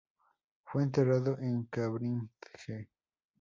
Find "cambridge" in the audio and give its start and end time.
1.65-2.89